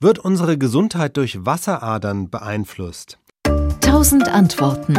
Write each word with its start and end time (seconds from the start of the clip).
Wird 0.00 0.20
unsere 0.20 0.56
Gesundheit 0.56 1.16
durch 1.16 1.44
Wasseradern 1.44 2.30
beeinflusst? 2.30 3.18
Tausend 3.80 4.28
Antworten. 4.28 4.96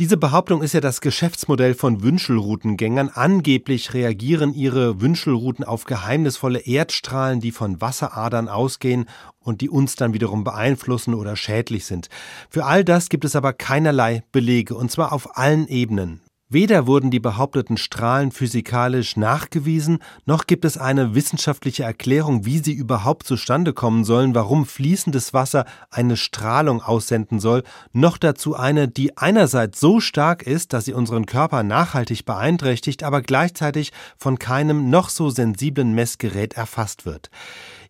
Diese 0.00 0.16
Behauptung 0.16 0.60
ist 0.60 0.72
ja 0.72 0.80
das 0.80 1.00
Geschäftsmodell 1.00 1.74
von 1.74 2.02
Wünschelroutengängern. 2.02 3.10
Angeblich 3.14 3.94
reagieren 3.94 4.54
ihre 4.54 5.00
Wünschelrouten 5.00 5.64
auf 5.64 5.84
geheimnisvolle 5.84 6.58
Erdstrahlen, 6.58 7.38
die 7.38 7.52
von 7.52 7.80
Wasseradern 7.80 8.48
ausgehen 8.48 9.08
und 9.38 9.60
die 9.60 9.70
uns 9.70 9.94
dann 9.94 10.12
wiederum 10.12 10.42
beeinflussen 10.42 11.14
oder 11.14 11.36
schädlich 11.36 11.86
sind. 11.86 12.08
Für 12.50 12.64
all 12.64 12.82
das 12.82 13.08
gibt 13.08 13.24
es 13.24 13.36
aber 13.36 13.52
keinerlei 13.52 14.24
Belege, 14.32 14.74
und 14.74 14.90
zwar 14.90 15.12
auf 15.12 15.38
allen 15.38 15.68
Ebenen. 15.68 16.22
Weder 16.48 16.86
wurden 16.86 17.10
die 17.10 17.18
behaupteten 17.18 17.76
Strahlen 17.76 18.30
physikalisch 18.30 19.16
nachgewiesen, 19.16 19.98
noch 20.26 20.46
gibt 20.46 20.64
es 20.64 20.78
eine 20.78 21.16
wissenschaftliche 21.16 21.82
Erklärung, 21.82 22.46
wie 22.46 22.58
sie 22.58 22.72
überhaupt 22.72 23.26
zustande 23.26 23.72
kommen 23.72 24.04
sollen, 24.04 24.32
warum 24.32 24.64
fließendes 24.64 25.34
Wasser 25.34 25.64
eine 25.90 26.16
Strahlung 26.16 26.80
aussenden 26.82 27.40
soll, 27.40 27.64
noch 27.92 28.16
dazu 28.16 28.54
eine, 28.54 28.86
die 28.86 29.18
einerseits 29.18 29.80
so 29.80 29.98
stark 29.98 30.44
ist, 30.44 30.72
dass 30.72 30.84
sie 30.84 30.92
unseren 30.92 31.26
Körper 31.26 31.64
nachhaltig 31.64 32.24
beeinträchtigt, 32.24 33.02
aber 33.02 33.22
gleichzeitig 33.22 33.90
von 34.16 34.38
keinem 34.38 34.88
noch 34.88 35.08
so 35.08 35.30
sensiblen 35.30 35.96
Messgerät 35.96 36.54
erfasst 36.54 37.06
wird. 37.06 37.28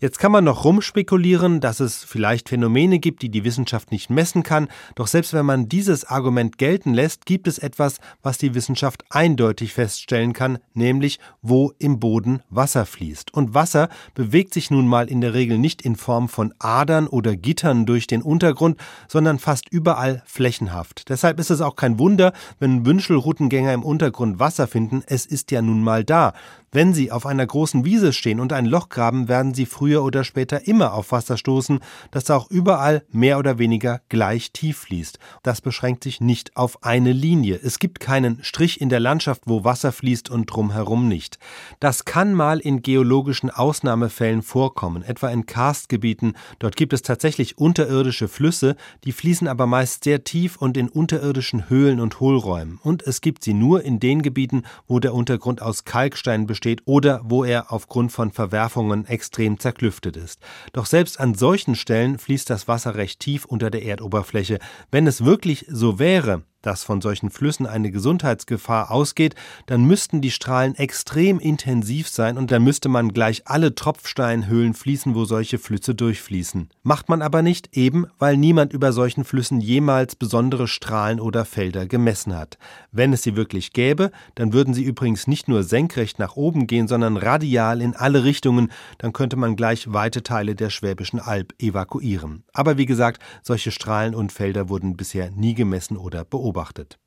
Jetzt 0.01 0.19
kann 0.19 0.33
man 0.33 0.45
noch 0.45 0.65
rumspekulieren, 0.65 1.61
dass 1.61 1.81
es 1.81 2.05
vielleicht 2.05 2.49
Phänomene 2.49 2.99
gibt, 2.99 3.23
die 3.23 3.29
die 3.29 3.45
Wissenschaft 3.45 3.93
nicht 3.93 4.11
messen 4.11 4.43
kann, 4.43 4.69
doch 4.95 5.07
selbst 5.07 5.33
wenn 5.33 5.47
man 5.47 5.69
dieses 5.69 6.05
Argument 6.05 6.59
gelten 6.59 6.95
lässt, 6.95 7.27
gibt 7.27 7.49
es 7.49 7.59
etwas, 7.59 7.99
was 8.23 8.39
die 8.39 8.55
Wissenschaft 8.55 9.05
eindeutig 9.11 9.73
feststellen 9.73 10.33
kann, 10.33 10.59
nämlich 10.75 11.19
wo 11.43 11.73
im 11.79 11.99
Boden 11.99 12.43
Wasser 12.51 12.87
fließt. 12.87 13.33
Und 13.33 13.55
Wasser 13.55 13.89
bewegt 14.15 14.55
sich 14.55 14.71
nun 14.71 14.87
mal 14.87 15.09
in 15.09 15.21
der 15.21 15.35
Regel 15.35 15.59
nicht 15.59 15.83
in 15.83 15.97
Form 15.97 16.29
von 16.29 16.53
Adern 16.59 17.07
oder 17.07 17.37
Gittern 17.37 17.87
durch 17.87 18.07
den 18.07 18.23
Untergrund, 18.23 18.79
sondern 19.09 19.39
fast 19.39 19.69
überall 19.71 20.23
flächenhaft. 20.27 21.09
Deshalb 21.09 21.41
ist 21.41 21.51
es 21.51 21.61
auch 21.61 21.77
kein 21.77 21.99
Wunder, 21.99 22.33
wenn 22.59 22.85
Wünschelroutengänger 22.85 23.73
im 23.73 23.83
Untergrund 23.83 24.39
Wasser 24.39 24.67
finden, 24.67 25.03
es 25.07 25.27
ist 25.27 25.51
ja 25.51 25.63
nun 25.63 25.83
mal 25.83 26.05
da. 26.05 26.33
Wenn 26.73 26.93
Sie 26.93 27.13
auf 27.13 27.27
einer 27.27 27.47
großen 27.47 27.85
Wiese 27.85 28.13
stehen 28.13 28.41
und 28.41 28.53
ein 28.53 28.67
Loch 28.67 28.89
graben, 28.89 29.29
werden 29.29 29.55
Sie 29.55 29.67
früher 29.67 30.03
oder 30.03 30.25
später 30.25 30.67
immer 30.67 30.95
auf 30.95 31.13
Wasser 31.13 31.39
stoßen, 31.39 31.79
das 32.11 32.29
auch 32.29 32.51
überall 32.51 33.05
mehr 33.11 33.39
oder 33.39 33.59
weniger 33.59 34.01
gleich 34.09 34.51
tief 34.51 34.79
fließt. 34.79 35.21
Das 35.45 35.61
beschränkt 35.61 36.03
sich 36.03 36.21
nicht 36.21 36.57
auf 36.57 36.83
eine 36.83 37.13
Linie. 37.13 37.61
Es 37.63 37.79
gibt 37.79 38.01
keinen 38.01 38.43
Strich 38.43 38.81
in 38.81 38.89
der 38.89 38.99
Landschaft, 38.99 39.43
wo 39.47 39.63
Wasser 39.63 39.93
fließt 39.93 40.29
und 40.29 40.47
drumherum 40.47 41.07
nicht. 41.07 41.39
Das 41.79 42.05
kann 42.05 42.35
mal 42.35 42.59
in 42.59 42.83
geologischen 42.83 43.49
Ausnahmefällen 43.49 44.43
vorkommen, 44.43 45.03
etwa 45.03 45.29
in 45.29 45.47
Karstgebieten. 45.47 46.37
Dort 46.59 46.77
gibt 46.77 46.93
es 46.93 47.03
tatsächlich 47.03 47.59
unterirdische 47.59 48.27
Flüsse, 48.27 48.77
die 49.05 49.13
fließen 49.13 49.47
aber 49.47 49.67
meist 49.67 50.03
sehr 50.03 50.25
tief 50.25 50.57
und 50.57 50.77
in 50.77 50.89
unterirdischen 50.89 51.71
Höhlen 51.71 52.01
und 52.01 52.19
Hohlräumen. 52.19 52.81
Und 52.83 53.05
es 53.05 53.21
gibt 53.21 53.45
sie 53.45 53.55
nur 53.55 53.83
in 53.85 54.01
den 54.01 54.21
Gebieten, 54.21 54.65
wo 54.89 54.99
der 54.99 55.15
Untergrund 55.15 55.63
aus 55.63 55.85
Kalkstein 55.85 56.47
besteht 56.47 56.56
steht 56.57 56.83
oder 56.87 57.21
wo 57.25 57.45
er 57.45 57.73
aufgrund 57.73 58.11
von 58.11 58.33
Verwerfungen 58.33 59.07
extrem 59.07 59.61
zerklüftet 59.61 60.17
ist. 60.17 60.41
Doch 60.73 60.87
selbst 60.87 61.21
an 61.21 61.35
solchen 61.35 61.77
Stellen 61.77 62.19
fließt 62.19 62.51
das 62.51 62.67
Wasser 62.67 62.95
recht 62.97 63.21
tief 63.21 63.45
unter 63.45 63.71
der 63.71 63.85
Erdoberfläche. 63.85 64.59
Wenn 64.91 65.07
es 65.07 65.25
wirklich 65.25 65.67
so 65.69 65.99
wäre, 65.99 66.43
dass 66.67 66.83
von 66.83 67.01
solchen 67.01 67.31
Flüssen 67.31 67.67
eine 67.67 67.93
Gesundheitsgefahr 67.93 68.91
ausgeht, 68.91 69.37
dann 69.67 69.85
müssten 69.85 70.21
die 70.21 70.33
Strahlen 70.33 70.75
extrem 70.75 71.39
intensiv 71.39 72.09
sein 72.09 72.37
und 72.37 72.51
dann 72.51 72.65
müsste 72.65 72.89
man 72.89 73.13
gleich 73.13 73.43
alle 73.45 73.77
Tropfsteinhöhlen 73.77 74.75
fließen, 74.75 75.15
wo 75.15 75.25
solche 75.25 75.59
Flüsse 75.59 75.95
durchfließen. 75.95 76.69
Macht 76.83 77.09
man 77.09 77.23
aber 77.23 77.43
nicht, 77.43 77.77
eben 77.77 78.07
weil 78.19 78.37
niemand 78.37 78.73
über 78.73 78.93
solchen 78.93 79.25
Flüssen 79.25 79.61
jemals 79.61 80.17
besondere 80.17 80.67
Strahlen 80.67 81.21
oder 81.21 81.45
Felder 81.45 81.87
gemessen 81.87 82.37
hat. 82.37 82.59
Wenn 82.91 83.13
es 83.13 83.23
sie 83.23 83.37
wirklich 83.37 83.73
gäbe, 83.73 84.11
dann 84.35 84.53
würden 84.53 84.75
sie 84.75 84.83
übrigens 84.83 85.29
nicht 85.29 85.47
nur 85.47 85.63
senkrecht 85.63 86.19
nach 86.19 86.35
oben 86.35 86.67
gehen, 86.67 86.89
sondern 86.89 87.17
radial 87.17 87.81
in 87.81 87.95
alle 87.95 88.25
Richtungen, 88.25 88.73
dann 88.99 89.13
könnte 89.13 89.37
man 89.37 89.55
gleich 89.55 89.93
weite 89.93 90.25
Teile 90.25 90.57
der 90.57 90.71
Schwäbischen 90.71 91.21
Alb 91.21 91.55
evakuieren. 91.61 92.43
Aber 92.53 92.77
wie 92.77 92.87
gesagt, 92.87 93.23
solche 93.43 93.71
Strahlen 93.71 94.17
und 94.17 94.33
Felder 94.33 94.69
wurden 94.69 94.97
bisher 94.97 95.31
nie 95.31 95.55
gemessen 95.55 95.97
oder 95.97 96.25
beobachtet 96.25 96.56
beobachtet. 96.57 96.99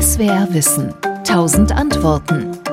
SWR 0.00 0.46
Wissen. 0.52 0.94
Tausend 1.24 1.72
Antworten. 1.72 2.65